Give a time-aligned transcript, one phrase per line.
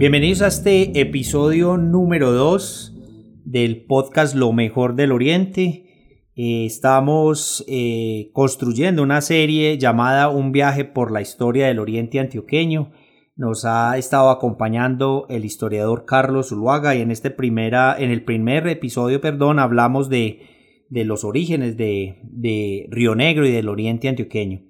[0.00, 2.96] Bienvenidos a este episodio número 2
[3.44, 6.24] del podcast Lo mejor del Oriente.
[6.34, 12.92] Eh, estamos eh, construyendo una serie llamada Un viaje por la historia del Oriente Antioqueño.
[13.36, 18.68] Nos ha estado acompañando el historiador Carlos Zuluaga y en, este primera, en el primer
[18.68, 24.62] episodio perdón, hablamos de, de los orígenes de, de Río Negro y del Oriente Antioqueño.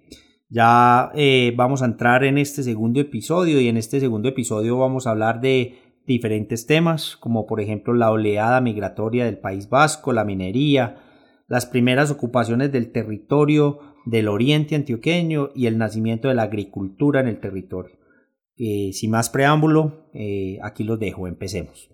[0.53, 5.07] Ya eh, vamos a entrar en este segundo episodio y en este segundo episodio vamos
[5.07, 10.25] a hablar de diferentes temas como por ejemplo la oleada migratoria del País Vasco, la
[10.25, 10.97] minería,
[11.47, 17.29] las primeras ocupaciones del territorio del oriente antioqueño y el nacimiento de la agricultura en
[17.29, 17.97] el territorio.
[18.57, 21.91] Eh, sin más preámbulo, eh, aquí los dejo, empecemos.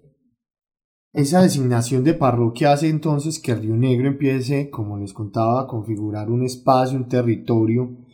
[1.13, 6.31] Esa designación de parroquia hace entonces que Río Negro empiece, como les contaba, a configurar
[6.31, 8.06] un espacio, un territorio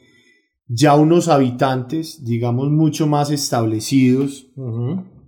[0.75, 4.47] ya unos habitantes, digamos, mucho más establecidos.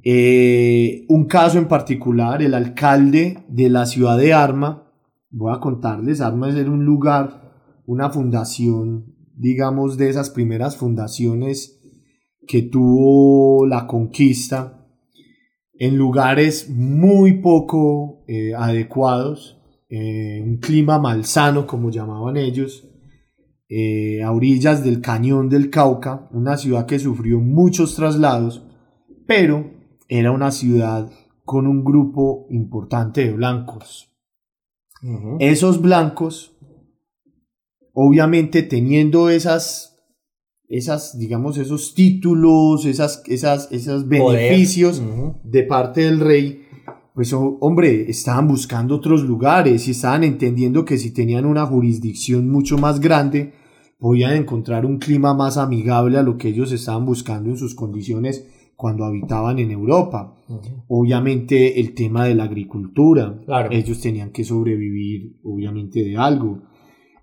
[0.02, 4.90] Eh, un caso en particular, el alcalde de la ciudad de Arma,
[5.30, 11.80] voy a contarles, Arma es un lugar, una fundación, digamos, de esas primeras fundaciones
[12.46, 14.86] que tuvo la conquista,
[15.76, 19.58] en lugares muy poco eh, adecuados,
[19.90, 22.88] eh, un clima malsano, como llamaban ellos,
[23.76, 28.64] eh, a orillas del cañón del Cauca, una ciudad que sufrió muchos traslados,
[29.26, 29.68] pero
[30.06, 31.10] era una ciudad
[31.44, 34.12] con un grupo importante de blancos.
[35.40, 36.56] Esos blancos,
[37.92, 39.98] obviamente teniendo esas,
[40.68, 45.02] esas, digamos, esos títulos, esas, esas, esos beneficios
[45.42, 46.62] de parte del rey,
[47.12, 52.78] pues hombre, estaban buscando otros lugares y estaban entendiendo que si tenían una jurisdicción mucho
[52.78, 53.63] más grande,
[54.04, 58.46] podían encontrar un clima más amigable a lo que ellos estaban buscando en sus condiciones
[58.76, 60.36] cuando habitaban en Europa.
[60.88, 66.64] Obviamente el tema de la agricultura, ellos tenían que sobrevivir obviamente de algo.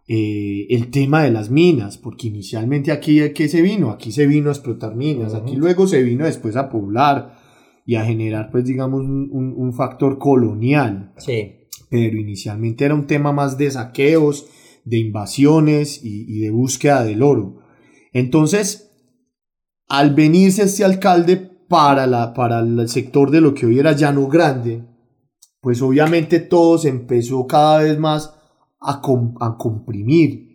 [0.07, 3.91] Eh, el tema de las minas, porque inicialmente aquí ¿qué se vino?
[3.91, 7.35] Aquí se vino a explotar minas, aquí luego se vino después a poblar
[7.85, 11.13] y a generar, pues, digamos, un, factor colonial.
[11.17, 11.57] Sí.
[11.91, 14.47] Pero inicialmente era un tema más de saqueos,
[14.83, 17.59] de invasiones y, de búsqueda del oro.
[18.13, 18.91] Entonces,
[19.87, 21.37] al venirse este alcalde
[21.67, 24.85] para, la, para el sector de lo que hoy era Llano Grande,
[25.61, 28.33] pues obviamente todo se empezó cada vez más
[28.79, 29.01] a,
[29.39, 30.49] a comprimir.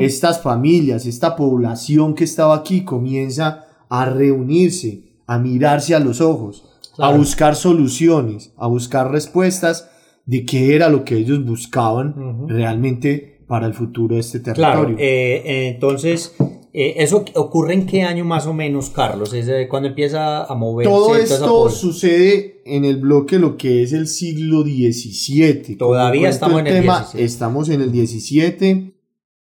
[0.00, 6.64] Estas familias, esta población que estaba aquí comienza a reunirse, a mirarse a los ojos
[6.98, 9.90] a buscar soluciones, a buscar respuestas
[10.26, 14.72] de qué era lo que ellos buscaban realmente para el futuro de este territorio.
[14.72, 16.34] Claro, eh, entonces,
[16.72, 19.34] eh, ¿eso ocurre en qué año más o menos, Carlos?
[19.34, 20.90] Es cuando empieza a moverse.
[20.90, 25.76] Todo esto sucede en el bloque lo que es el siglo XVII.
[25.76, 28.94] Todavía estamos en el tema, Estamos en el XVII.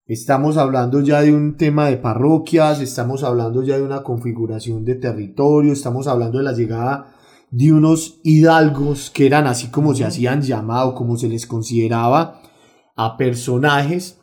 [0.07, 4.95] Estamos hablando ya de un tema de parroquias, estamos hablando ya de una configuración de
[4.95, 7.15] territorio, estamos hablando de la llegada
[7.51, 12.41] de unos hidalgos que eran así como se hacían llamado, como se les consideraba,
[12.97, 14.21] a personajes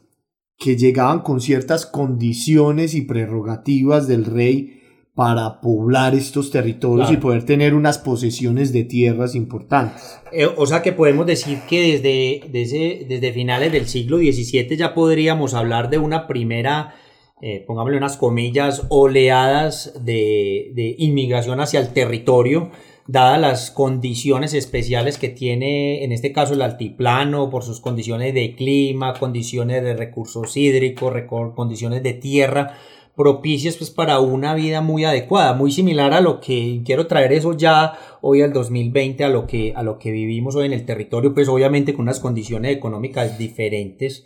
[0.58, 4.78] que llegaban con ciertas condiciones y prerrogativas del rey
[5.18, 10.20] para poblar estos territorios y poder tener unas posesiones de tierras importantes.
[10.32, 14.94] Eh, o sea que podemos decir que desde, desde, desde finales del siglo XVII ya
[14.94, 16.94] podríamos hablar de una primera,
[17.42, 22.70] eh, pongámosle unas comillas, oleadas de, de inmigración hacia el territorio
[23.08, 28.56] dadas las condiciones especiales que tiene, en este caso, el altiplano, por sus condiciones de
[28.56, 31.14] clima, condiciones de recursos hídricos,
[31.56, 32.78] condiciones de tierra,
[33.18, 37.58] propicias pues para una vida muy adecuada, muy similar a lo que quiero traer eso
[37.58, 41.34] ya hoy al 2020 a lo que a lo que vivimos hoy en el territorio,
[41.34, 44.24] pues obviamente con unas condiciones económicas diferentes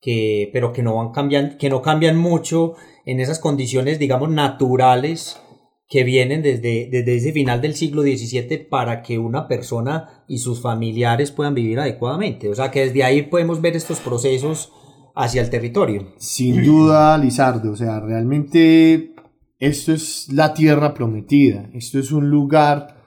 [0.00, 5.42] que pero que no van cambiando, que no cambian mucho en esas condiciones digamos naturales
[5.88, 10.60] que vienen desde, desde ese final del siglo XVII para que una persona y sus
[10.60, 12.48] familiares puedan vivir adecuadamente.
[12.50, 14.70] O sea que desde ahí podemos ver estos procesos
[15.16, 16.12] hacia el territorio.
[16.18, 19.14] Sin duda, Lizardo, o sea, realmente
[19.58, 23.02] esto es la tierra prometida, esto es un lugar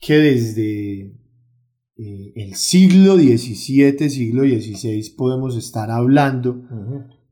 [0.00, 1.00] que desde
[1.96, 6.62] eh, el siglo XVII, siglo XVI podemos estar hablando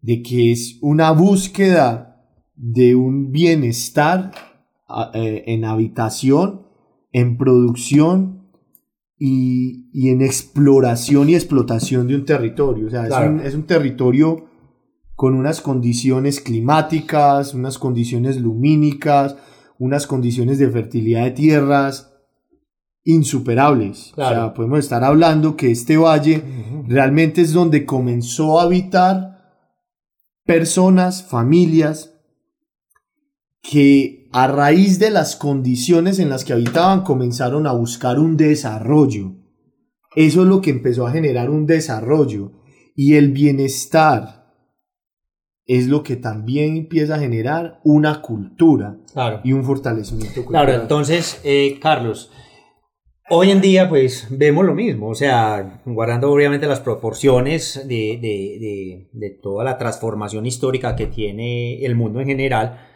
[0.01, 2.21] de que es una búsqueda
[2.55, 4.33] de un bienestar
[5.15, 6.67] en habitación,
[7.13, 8.49] en producción
[9.19, 12.87] y, en exploración y explotación de un territorio.
[12.87, 14.47] O sea, es, un, es un territorio
[15.15, 19.37] con unas condiciones climáticas, unas condiciones lumínicas,
[19.79, 22.13] unas condiciones de fertilidad de tierras,
[23.05, 24.13] insuperables.
[24.13, 26.43] O sea, podemos estar hablando que este valle
[26.87, 29.33] realmente es donde comenzó a habitar
[30.45, 32.12] personas, familias,
[33.73, 39.33] que a raíz de las condiciones en las que habitaban comenzaron a buscar un desarrollo.
[40.15, 42.53] Eso es lo que empezó a generar un desarrollo.
[42.95, 44.53] Y el bienestar
[45.65, 48.99] es lo que también empieza a generar una cultura
[49.43, 50.67] y un fortalecimiento cultural.
[50.67, 52.31] Claro, entonces, eh, Carlos,
[53.31, 59.09] Hoy en día, pues vemos lo mismo, o sea, guardando obviamente las proporciones de, de,
[59.11, 62.92] de, toda la transformación histórica que tiene el mundo en general,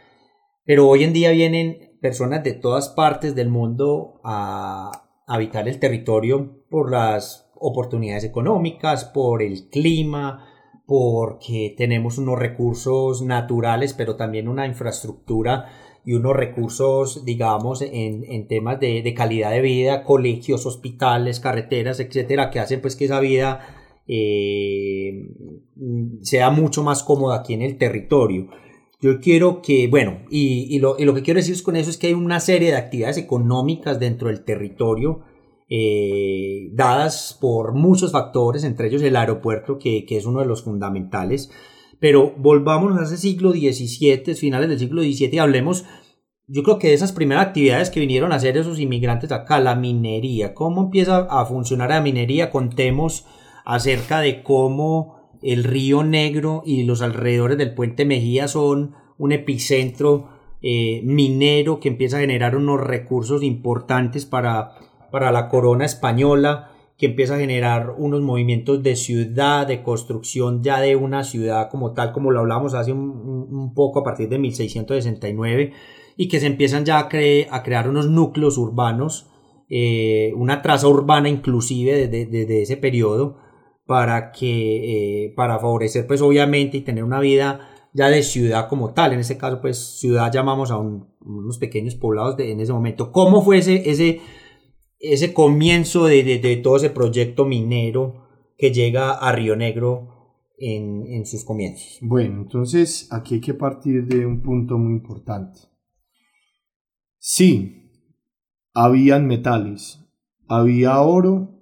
[0.66, 4.90] pero hoy en día vienen personas de todas partes del mundo a
[5.26, 10.44] habitar el territorio por las oportunidades económicas, por el clima,
[10.86, 15.66] porque tenemos unos recursos naturales, pero también una infraestructura
[16.04, 22.50] y unos recursos, digamos, en, temas de, de, calidad de vida, colegios, hospitales, carreteras, etcétera,
[22.50, 23.60] que hacen pues que esa vida
[24.06, 25.30] eh,
[26.22, 28.48] sea mucho más cómoda aquí en el territorio.
[29.00, 31.98] Yo quiero que, bueno, y, y, lo, y, lo, que quiero decir con eso es
[31.98, 35.22] que hay una serie de actividades económicas dentro del territorio
[35.68, 40.62] eh, dadas por muchos factores, entre ellos el aeropuerto, que, que es uno de los
[40.62, 41.50] fundamentales.
[41.98, 45.84] Pero volvámonos a ese siglo XVII, finales del siglo XVII, y hablemos,
[46.46, 49.74] yo creo que de esas primeras actividades que vinieron a hacer esos inmigrantes acá, la
[49.74, 50.54] minería.
[50.54, 52.50] ¿Cómo empieza a funcionar la minería?
[52.50, 53.26] Contemos
[53.64, 60.28] acerca de cómo el río Negro y los alrededores del puente Mejía son un epicentro
[60.62, 64.72] eh, minero que empieza a generar unos recursos importantes para,
[65.10, 70.80] para la corona española que empieza a generar unos movimientos de ciudad, de construcción ya
[70.80, 75.72] de una ciudad como tal, como lo hablamos hace un, poco a partir de 1669,
[76.16, 79.28] y que se empiezan ya a, crear unos núcleos urbanos,
[79.68, 83.36] eh, una traza urbana inclusive desde, ese periodo,
[83.86, 88.92] para que, eh, para favorecer pues obviamente y tener una vida ya de ciudad como
[88.92, 93.10] tal, en este caso pues ciudad llamamos a unos pequeños poblados de, en ese momento.
[93.12, 94.20] ¿Cómo fue ese, ese
[94.98, 100.14] ese comienzo de, todo ese proyecto minero que llega a Río Negro
[100.58, 101.98] en, sus comienzos.
[102.00, 105.60] Bueno, entonces aquí hay que partir de un punto muy importante.
[107.18, 107.90] Sí,
[108.72, 110.00] habían metales,
[110.48, 111.55] había oro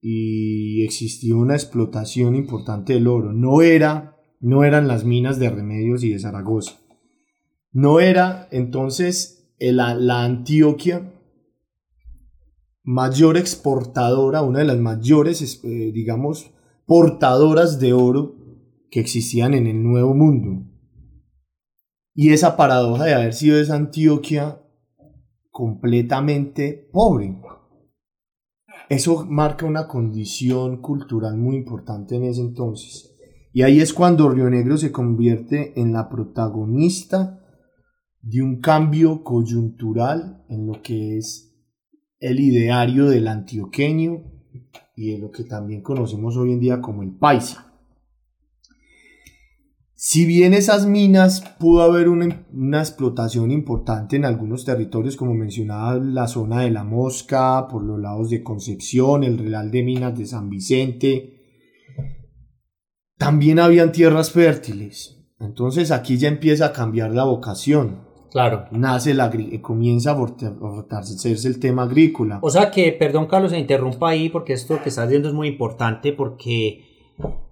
[0.00, 3.32] y existía una explotación importante del oro.
[3.32, 6.78] No era, no eran las minas de Remedios y de Zaragoza.
[7.72, 11.12] No era entonces la Antioquia
[12.82, 16.50] mayor exportadora, una de las mayores, eh, digamos,
[16.86, 18.34] portadoras de oro
[18.90, 20.66] que existían en el Nuevo Mundo.
[22.14, 24.60] Y esa paradoja de haber sido esa Antioquia
[25.50, 27.40] completamente pobre.
[28.90, 33.16] Eso marca una condición cultural muy importante en ese entonces.
[33.52, 37.40] Y ahí es cuando Río Negro se convierte en la protagonista
[38.20, 41.56] de un cambio coyuntural en lo que es
[42.18, 44.24] el ideario del antioqueño
[44.96, 47.69] y de lo que también conocemos hoy en día como el paisa.
[50.02, 56.26] Si bien esas minas pudo haber una, explotación importante en algunos territorios, como mencionaba la
[56.26, 60.48] zona de la Mosca, por los lados de Concepción, el Real de Minas de San
[60.48, 61.34] Vicente,
[63.18, 65.22] también habían tierras fértiles.
[65.38, 68.00] Entonces aquí ya empieza a cambiar la vocación.
[68.30, 68.68] Claro.
[68.70, 69.30] Nace la,
[69.60, 72.38] comienza a fortalecerse el tema agrícola.
[72.40, 75.48] O sea que, perdón Carlos, se interrumpa ahí porque esto que estás viendo es muy
[75.48, 76.86] importante porque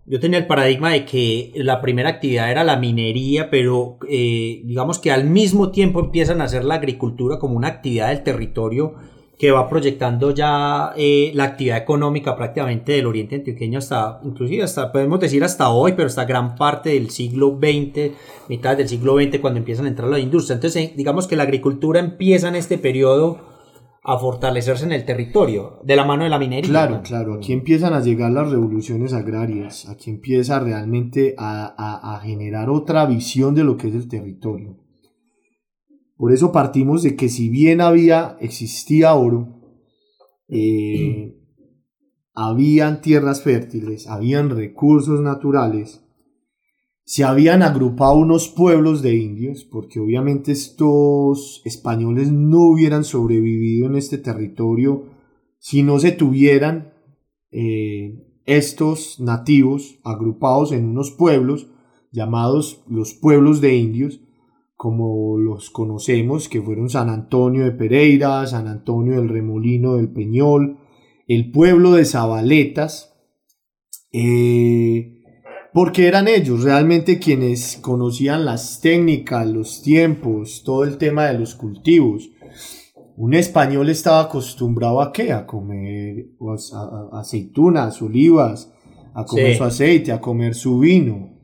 [0.09, 4.99] yo tenía el paradigma de que la primera actividad era la minería, pero eh, digamos
[4.99, 8.95] que al mismo tiempo empiezan a hacer la agricultura como una actividad del territorio
[9.39, 14.91] que va proyectando ya eh, la actividad económica prácticamente del oriente antioqueño hasta, inclusive hasta,
[14.91, 18.13] podemos decir hasta hoy, pero hasta gran parte del siglo XX,
[18.49, 20.55] mitad del siglo XX, cuando empiezan a entrar la industria.
[20.55, 23.58] Entonces, eh, digamos que la agricultura empieza en este periodo
[24.03, 26.71] a fortalecerse en el territorio, de la mano de la minería.
[26.71, 32.71] Claro, claro, aquí empiezan a llegar las revoluciones agrarias, aquí empieza realmente a, a generar
[32.71, 34.77] otra visión de lo que es el territorio.
[36.19, 39.61] Por eso partimos de que si bien había, existía oro,
[40.49, 41.37] eh,
[42.35, 46.05] habían tierras fértiles, habían recursos naturales,
[47.09, 53.97] se habían agrupado unos pueblos de indios, porque obviamente estos españoles no hubieran sobrevivido en
[53.97, 55.07] este territorio
[55.59, 56.93] si no se tuvieran
[57.51, 61.69] eh, estos nativos agrupados en unos pueblos
[62.13, 64.21] llamados los pueblos de indios,
[64.77, 70.77] como los conocemos, que fueron San Antonio de Pereira, San Antonio del Remolino del Peñol,
[71.27, 73.15] el pueblo de Zabaletas,
[74.13, 75.18] eh,
[75.79, 81.55] porque eran ellos realmente quienes conocían las técnicas, los tiempos, todo el tema de los
[81.55, 82.31] cultivos.
[83.17, 85.33] Un español estaba acostumbrado a qué?
[85.33, 86.31] A comer
[87.13, 88.73] aceitunas, olivas,
[89.15, 91.39] a comer su aceite, a comer su vino,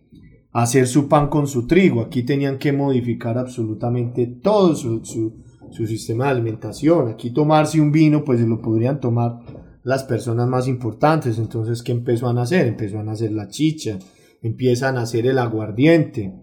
[0.51, 2.01] a hacer su pan con su trigo.
[2.01, 7.09] Aquí tenían que modificar absolutamente todo su, su sistema de alimentación.
[7.09, 9.39] Aquí tomarse un vino, pues lo podrían tomar
[9.85, 11.39] las personas más importantes.
[11.39, 12.67] Entonces, ¿qué empezó a hacer?
[12.67, 13.97] Empezó a nacer la chicha,
[14.45, 16.35] empiezan a hacer el aguardiente,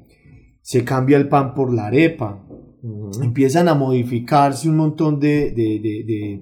[0.62, 2.43] se cambia el pan por la arepa,
[3.22, 6.41] empiezan a modificarse un montón de,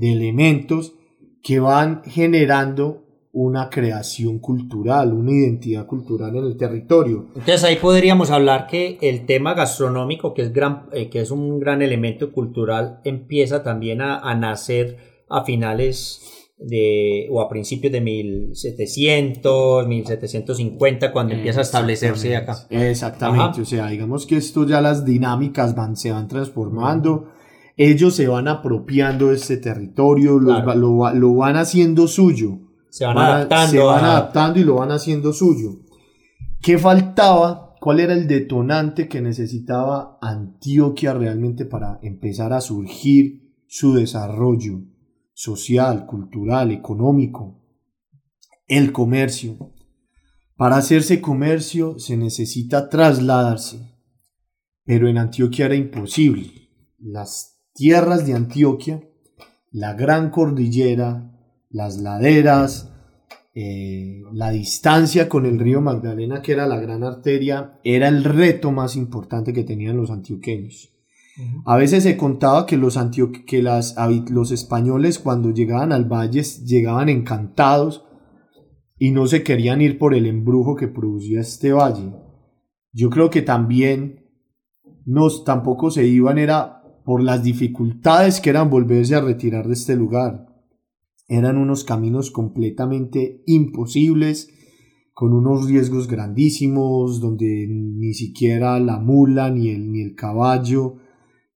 [0.00, 0.94] elementos
[1.42, 7.26] que van generando una creación cultural, una identidad cultural en el territorio.
[7.28, 11.58] Entonces ahí podríamos hablar que el tema gastronómico, que es, gran, eh, que es un
[11.58, 18.00] gran elemento cultural, empieza también a, a nacer a finales de, o a principios de
[18.00, 22.66] 1700, 1750, cuando empieza a establecerse acá.
[22.68, 27.30] Exactamente, o sea, digamos que esto ya las dinámicas van, se van transformando,
[27.76, 32.58] ellos se van apropiando de este territorio, lo, lo, van haciendo suyo.
[32.90, 33.70] Se van, adaptando.
[33.70, 35.76] Se van adaptando y lo van haciendo suyo.
[36.60, 37.74] ¿Qué faltaba?
[37.80, 44.80] ¿Cuál era el detonante que necesitaba Antioquia realmente para empezar a surgir su desarrollo?
[45.40, 47.64] Social, cultural, económico,
[48.66, 49.72] el comercio.
[50.54, 53.90] Para hacerse comercio se necesita trasladarse,
[54.84, 56.50] pero en Antioquia era imposible.
[56.98, 59.02] Las tierras de Antioquia,
[59.70, 61.32] la gran cordillera,
[61.70, 62.92] las laderas,
[63.54, 68.72] eh, la distancia con el río Magdalena, que era la gran arteria, era el reto
[68.72, 70.90] más importante que tenían los antioqueños.
[71.64, 72.98] A veces se contaba que los,
[73.46, 73.96] que las,
[74.30, 78.04] los españoles cuando llegaban al valle llegaban encantados
[78.98, 82.12] y no se querían ir por el embrujo que producía este valle.
[82.92, 84.26] Yo creo que también
[85.06, 89.96] nos tampoco se iban era por las dificultades que eran volverse a retirar de este
[89.96, 90.46] lugar.
[91.28, 94.48] Eran unos caminos completamente imposibles,
[95.14, 100.96] con unos riesgos grandísimos, donde ni siquiera la mula ni el, ni el caballo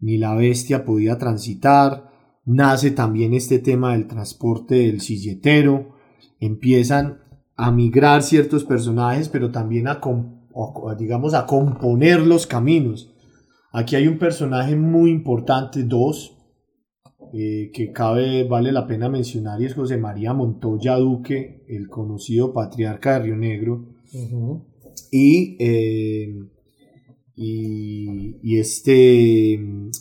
[0.04, 2.10] ni la bestia podía transitar,
[2.44, 5.94] nace también este tema del transporte del silletero,
[6.40, 7.20] empiezan
[7.56, 10.00] a migrar ciertos personajes, pero también a,
[10.98, 13.14] digamos, a componer los caminos.
[13.72, 16.36] Aquí hay un personaje muy importante, dos,
[17.32, 22.52] eh, que cabe, vale la pena mencionar, y es José María Montoya Duque, el conocido
[22.52, 23.86] patriarca de Río Negro,
[25.10, 26.44] y eh,
[27.36, 29.54] y, este,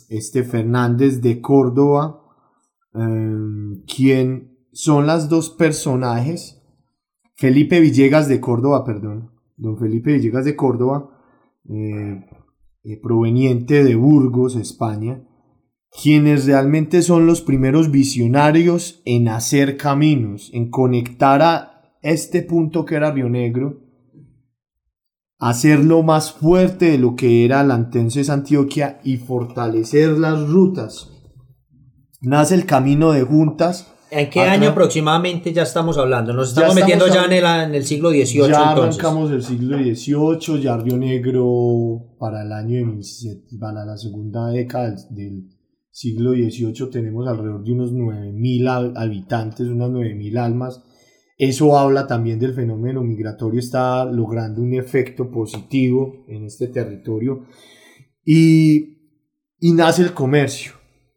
[0.08, 2.20] este Fernández de Córdoba,
[2.94, 6.62] em, quien son las dos personajes,
[7.36, 11.10] Felipe Villegas de Córdoba, perdón, don Felipe Villegas de Córdoba,
[11.68, 12.24] eh,
[12.84, 15.24] eh, proveniente de Burgos, España,
[16.02, 22.96] quienes realmente son los primeros visionarios en hacer caminos, en conectar a este punto que
[22.96, 23.83] era Río Negro
[25.44, 31.10] hacerlo más fuerte de lo que era la entonces Antioquia y fortalecer las rutas.
[32.22, 33.92] Nace el camino de juntas.
[34.10, 36.32] ¿En qué año aproximadamente ya estamos hablando?
[36.32, 38.48] Nos estamos, metiendo ya en el, siglo XVIII.
[38.48, 44.48] Ya arrancamos el siglo XVIII, ya Río Negro para el año de, para la segunda
[44.48, 45.50] década del,
[45.90, 50.82] siglo XVIII tenemos alrededor de unos 9.000 habitantes, unas 9.000 almas
[51.36, 57.44] eso habla también del fenómeno migratorio, está logrando un efecto positivo en este territorio.
[58.24, 58.90] Y,
[59.60, 60.72] nace el comercio,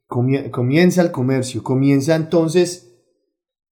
[0.08, 2.96] comienza el comercio, comienza entonces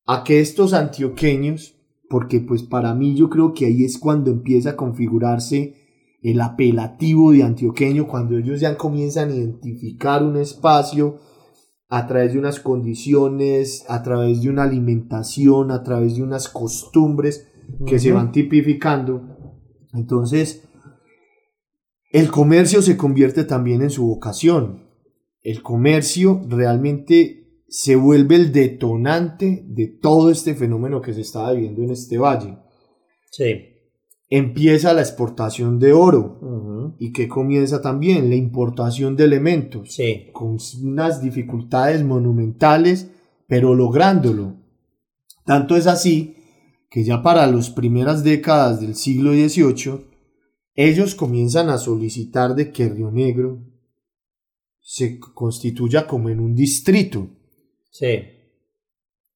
[0.06, 1.76] a que estos antioqueños,
[2.10, 5.76] porque pues para mí yo creo que ahí es cuando empieza a configurarse
[6.22, 11.20] el apelativo de antioqueño, cuando ellos ya comienzan a identificar un espacio,
[11.88, 17.48] a través de unas condiciones, a través de una alimentación, a través de unas costumbres
[17.86, 19.22] que se van tipificando.
[19.94, 20.68] Entonces,
[22.12, 24.84] el comercio se convierte también en su vocación.
[25.44, 31.84] el comercio realmente se vuelve el detonante de todo este fenómeno que se estaba viviendo
[31.84, 32.58] en este valle.
[33.30, 33.75] Sí.
[34.38, 40.28] Empieza la exportación de oro y que comienza también la importación de elementos Sí.
[40.34, 43.08] con unas dificultades monumentales,
[43.48, 44.56] pero lográndolo.
[45.46, 46.36] Tanto es así
[46.90, 50.06] que ya para las primeras décadas del siglo XVIII,
[50.76, 53.60] ellos comienzan a solicitar de que Río Negro
[54.82, 57.30] se constituya como en un distrito.
[57.90, 58.20] Sí.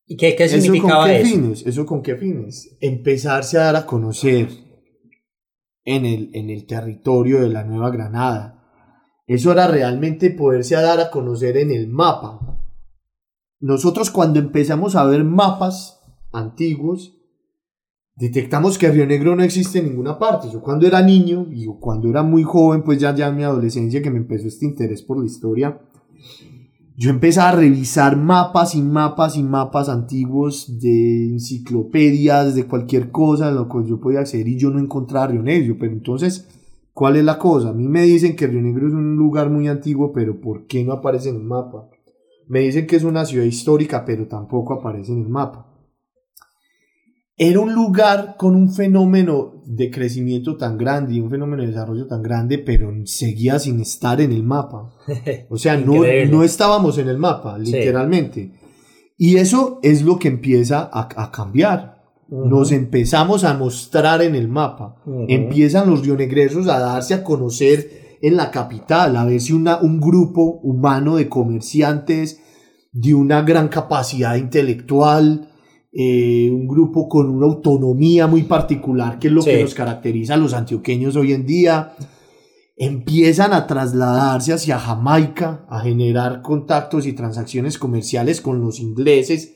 [0.08, 1.30] ¿Y qué, qué ¿Eso con significaba qué eso?
[1.36, 1.66] fines?
[1.66, 2.76] ¿Eso con qué fines?
[2.82, 4.50] Empezarse a dar a conocer
[5.90, 8.64] en el, en el territorio de la Nueva Granada.
[9.26, 12.62] Eso era realmente poderse dar a conocer en el mapa.
[13.60, 16.00] Nosotros cuando empezamos a ver mapas
[16.32, 17.18] antiguos,
[18.16, 20.48] detectamos que Río Negro no existe en ninguna parte.
[20.54, 24.04] Yo cuando era niño y cuando era muy joven, pues ya, ya en mi adolescencia
[24.04, 25.82] que me empezó este interés por la historia,
[27.00, 33.52] yo empecé a revisar mapas y mapas y mapas antiguos de enciclopedias, de cualquier cosa,
[33.52, 35.78] lo que yo podía hacer y yo no encontraba Río Negro.
[35.80, 36.50] Pero entonces,
[36.92, 37.70] ¿cuál es la cosa?
[37.70, 40.84] A mí me dicen que Río Negro es un lugar muy antiguo, pero ¿por qué
[40.84, 41.90] no aparece en el mapa?
[42.50, 45.69] Me dicen que es una ciudad histórica, pero tampoco aparece en el mapa.
[47.42, 52.06] Era un lugar con un fenómeno de crecimiento tan grande y un fenómeno de desarrollo
[52.06, 54.90] tan grande, pero seguía sin estar en el mapa.
[55.50, 55.94] O sea, no,
[56.30, 57.72] no estábamos en el mapa, Sí.
[57.72, 58.52] literalmente.
[59.18, 61.98] Y eso es lo que empieza a, a cambiar.
[62.28, 64.98] Nos empezamos a mostrar en el mapa.
[65.28, 70.00] Empiezan los rionegresos a darse a conocer en la capital, a ver si una, un
[70.02, 72.42] grupo humano de comerciantes
[72.92, 75.50] de una gran capacidad intelectual,
[75.92, 79.50] eh, un grupo con una autonomía muy particular, que es lo Sí.
[79.52, 81.94] que nos caracteriza a los antioqueños hoy en día,
[82.78, 89.56] empiezan a trasladarse hacia Jamaica, a generar contactos y transacciones comerciales con los ingleses,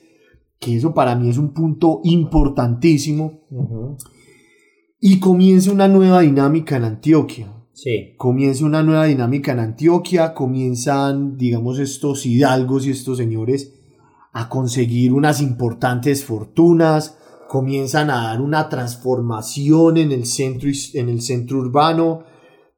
[0.60, 3.42] que eso para mí es un punto importantísimo,
[5.00, 7.54] y comienza una nueva dinámica en Antioquia.
[7.74, 8.16] Sí.
[8.18, 13.74] Comienza una nueva dinámica en Antioquia, comienzan, digamos, estos hidalgos y estos señores
[14.34, 17.18] a conseguir unas importantes fortunas,
[17.48, 22.24] comienzan a dar una transformación en el centro, en el centro urbano.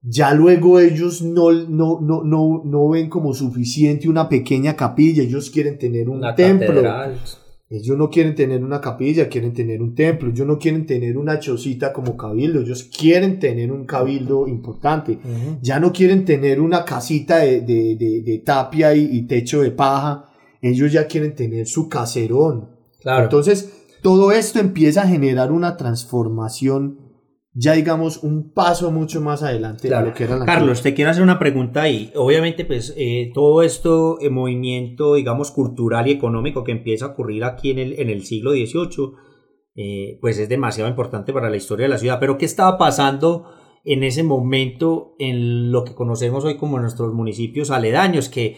[0.01, 5.49] Ya luego ellos no, no, no, no, no ven como suficiente una pequeña capilla, ellos
[5.49, 6.67] quieren tener un Una templo.
[6.67, 7.15] catedral.
[7.67, 10.29] Ellos no quieren tener una capilla, quieren tener un templo.
[10.29, 12.61] Ellos no quieren tener una chocita como cabildo.
[12.61, 15.17] Ellos quieren tener un cabildo importante.
[15.63, 19.71] Ya no quieren tener una casita de, de- de- de tapia y, y techo de
[19.71, 20.25] paja.
[20.67, 22.69] Ellos ya quieren tener su caserón.
[23.01, 23.23] Claro.
[23.25, 26.99] Entonces, todo esto empieza a generar una transformación,
[27.53, 30.05] ya digamos, un paso mucho más adelante Claro.
[30.05, 32.11] de lo que era la Carlos, te quiero hacer una pregunta ahí.
[32.15, 37.43] Obviamente, pues eh, todo esto, el movimiento, digamos, cultural y económico que empieza a ocurrir
[37.43, 39.11] aquí en el, en el siglo XVIII,
[39.75, 42.19] eh, pues es demasiado importante para la historia de la ciudad.
[42.19, 43.45] Pero, ¿qué estaba pasando
[43.83, 48.29] en ese momento en lo que conocemos hoy como nuestros municipios aledaños?
[48.29, 48.55] Que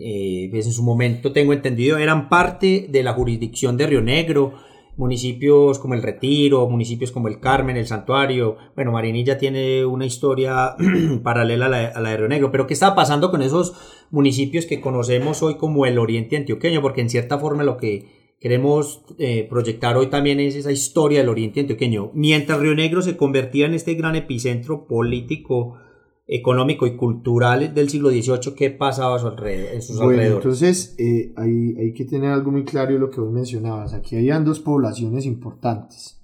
[0.00, 4.52] eh, pues en su momento, tengo entendido, eran parte de la jurisdicción de Río Negro,
[4.96, 8.56] municipios como el Retiro, municipios como el Carmen, el Santuario.
[8.74, 10.76] Bueno, Marinilla tiene una historia
[11.22, 13.74] paralela a la, a la de Río Negro, pero ¿qué está pasando con esos
[14.10, 16.80] municipios que conocemos hoy como el Oriente Antioqueño?
[16.82, 21.28] Porque en cierta forma lo que queremos eh, proyectar hoy también es esa historia del
[21.28, 22.10] Oriente Antioqueño.
[22.14, 25.78] Mientras Río Negro se convertía en este gran epicentro político,
[26.26, 30.44] económico y cultural del siglo XVIII, ¿qué pasaba a su alrededor, en sus Bueno, alrededores?
[30.44, 33.94] entonces eh, hay, hay que tener algo muy claro lo que vos mencionabas.
[33.94, 36.20] Aquí habían dos poblaciones importantes.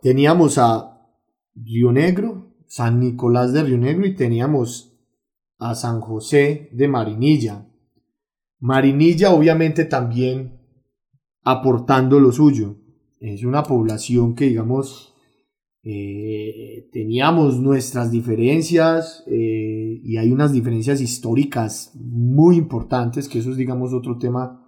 [0.00, 0.98] Teníamos a
[1.54, 4.98] Río Negro, San Nicolás de Río Negro y teníamos
[5.58, 7.66] a San José de Marinilla.
[8.58, 10.60] Marinilla obviamente también
[11.42, 12.76] aportando lo suyo.
[13.20, 15.09] Es una población que digamos
[15.82, 23.56] eh, teníamos nuestras diferencias eh, y hay unas diferencias históricas muy importantes, que eso es
[23.56, 24.66] digamos otro tema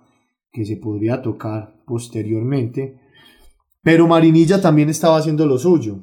[0.51, 2.99] que se podría tocar posteriormente.
[3.83, 6.03] Pero Marinilla también estaba haciendo lo suyo.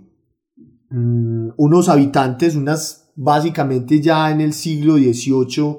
[0.91, 5.77] Mm, unos habitantes, unas básicamente ya en el siglo XVIII,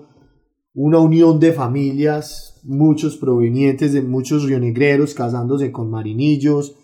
[0.75, 6.77] una unión de familias, muchos provenientes de muchos rionegreros casándose con marinillos,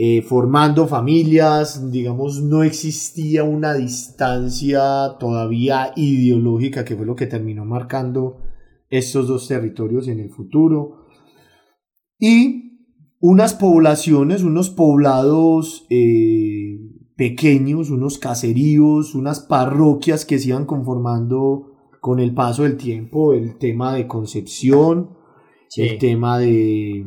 [0.00, 7.64] eh, formando familias, digamos, no existía una distancia todavía ideológica que fue lo que terminó
[7.64, 8.44] marcando
[8.90, 11.06] estos dos territorios en el futuro.
[12.16, 12.78] Y
[13.18, 16.78] unas poblaciones, unos poblados eh,
[17.16, 23.58] pequeños, unos caseríos, unas parroquias que se iban conformando con el paso del tiempo el
[23.58, 25.16] tema de Concepción,
[25.76, 27.04] el tema de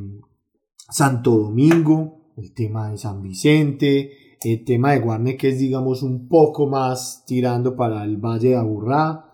[0.89, 4.12] Santo Domingo, el tema de San Vicente,
[4.43, 8.56] el tema de Guarne que es digamos un poco más tirando para el Valle de
[8.56, 9.25] Aburrá,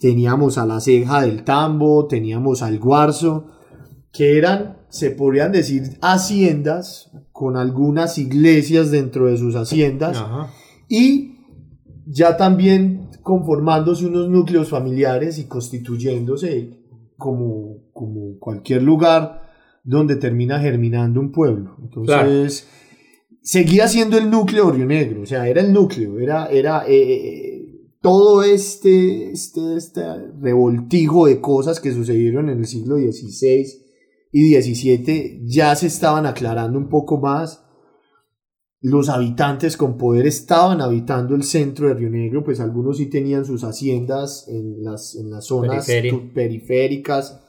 [0.00, 3.46] teníamos a la ceja del Tambo, teníamos al Guarzo,
[4.12, 10.24] que eran, se podrían decir, haciendas con algunas iglesias dentro de sus haciendas
[10.88, 11.38] y
[12.06, 16.78] ya también conformándose unos núcleos familiares y constituyéndose
[17.16, 19.43] como, como cualquier lugar
[19.84, 21.76] donde termina germinando un pueblo.
[21.80, 22.66] Entonces,
[23.42, 27.54] seguía siendo el núcleo Río Negro, o sea, era el núcleo, era, era eh, eh,
[28.00, 30.02] todo este, este, este
[30.40, 33.84] revoltijo de cosas que sucedieron en el siglo XVI
[34.32, 37.60] y XVII ya se estaban aclarando un poco más.
[38.80, 43.44] Los habitantes con poder estaban habitando el centro de Río Negro, pues algunos sí tenían
[43.44, 45.86] sus haciendas en las, en las zonas
[46.34, 47.43] periféricas,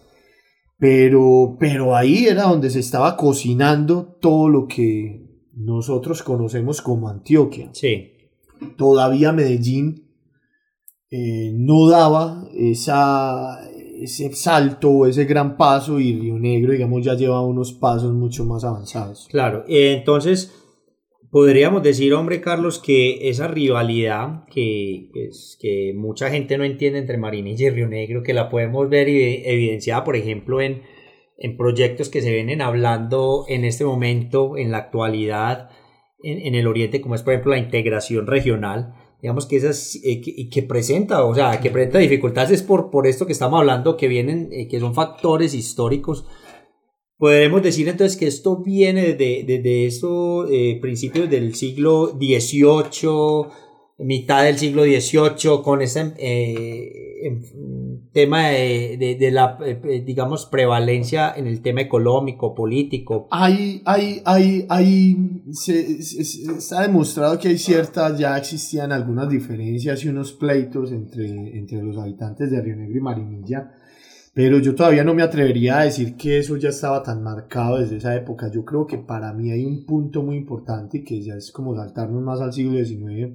[0.78, 7.70] pero, pero ahí era donde se estaba cocinando todo lo que nosotros conocemos como Antioquia.
[7.74, 8.12] Sí.
[8.78, 10.06] Todavía Medellín
[11.10, 13.60] eh, no daba esa,
[14.02, 18.44] ese salto o ese gran paso y Río Negro, digamos, ya lleva unos pasos mucho
[18.46, 19.28] más avanzados.
[19.30, 20.65] Claro, entonces
[21.36, 27.18] podríamos decir, hombre Carlos, que esa rivalidad que, pues, que mucha gente no entiende entre
[27.18, 30.84] Marinilla y Río Negro, que la podemos ver evidenciada, por ejemplo, en
[31.38, 35.70] en proyectos que se vienen hablando en este momento, en la actualidad,
[36.24, 40.50] en, el Oriente, como es por ejemplo la integración regional, digamos que esas, eh, que,
[40.50, 44.08] que, presenta, o sea, que presenta dificultades es por, por esto que estamos hablando, que
[44.08, 46.26] vienen, eh, que son factores históricos.
[47.18, 53.48] Podremos decir entonces que esto viene desde, de esos eh, principios del siglo XVIII,
[54.00, 56.14] mitad del siglo XVIII, con ese
[58.16, 63.28] tema de, de, la, eh, eh, digamos, prevalencia en el tema económico, político.
[63.32, 70.04] Hay, hay, hay, hay, se, se, ha demostrado que hay ciertas, ya existían algunas diferencias
[70.06, 73.72] y unos pleitos entre, entre los habitantes de Río Negro y Marinilla,
[74.36, 77.98] pero yo todavía no me atrevería a decir que eso ya estaba tan marcado desde
[77.98, 78.52] esa época.
[78.52, 82.22] Yo creo que para mí hay un punto muy importante que ya es como saltarnos
[82.22, 83.34] más al siglo XIX,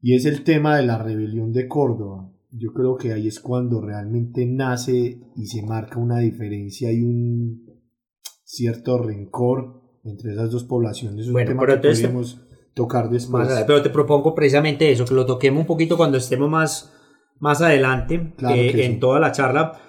[0.00, 3.80] y es el tema de la rebelión de Córdoba yo creo que ahí es cuando
[3.80, 7.66] realmente nace y se marca una diferencia y un
[8.44, 11.26] cierto rencor entre esas dos poblaciones.
[11.26, 12.40] Es bueno, un tema pero que podemos
[12.74, 13.48] tocar después.
[13.66, 16.92] pero te propongo precisamente eso, que lo toquemos un poquito cuando estemos más,
[17.40, 19.80] más adelante eh, en toda la charla.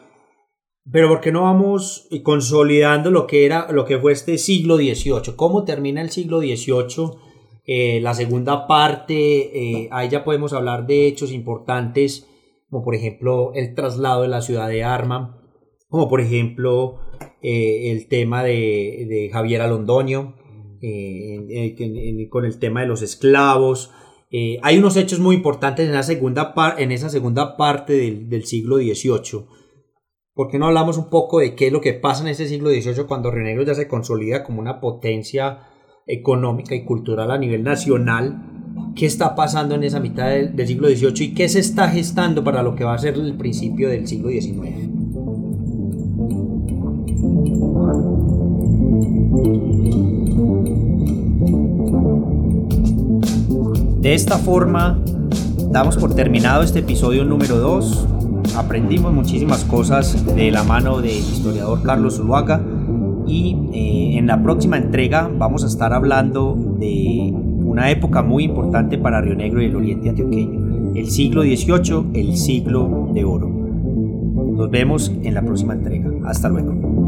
[0.91, 5.35] Pero ¿por qué no vamos consolidando lo que era, lo que fue este siglo XVIII?
[5.35, 7.25] ¿Cómo termina el siglo XVIII?
[7.67, 12.27] Eh, la segunda parte, eh, ahí ya podemos hablar de hechos importantes
[12.69, 15.41] como por ejemplo el traslado de la ciudad de Arma,
[15.87, 16.99] como por ejemplo
[17.41, 20.35] eh, el tema de, Javier Alondoño,
[22.29, 23.91] con el tema de los esclavos.
[24.61, 29.45] Hay unos hechos muy importantes en, la segunda en esa segunda parte del, siglo XVIII.
[30.35, 32.69] ¿Por qué no hablamos un poco de qué es lo que pasa en ese siglo
[32.69, 35.59] XVIII cuando Río ya se consolida como una potencia
[36.05, 38.43] económica y cultural a nivel nacional
[38.97, 42.63] qué está pasando en esa mitad del, siglo XVIII y qué se está gestando para
[42.63, 44.89] lo que va a ser el principio del siglo XIX.
[54.01, 55.01] De esta forma,
[55.71, 58.24] damos por terminado este episodio número 2.
[58.55, 62.61] Aprendimos muchísimas cosas de la mano del historiador Carlos Zuluaga
[63.27, 68.97] y eh, en la próxima entrega vamos a estar hablando de una época muy importante
[68.97, 73.49] para Río Negro y el oriente antioqueño, el siglo XVIII, el siglo de oro.
[73.49, 76.09] Nos vemos en la próxima entrega.
[76.25, 77.04] Hasta luego.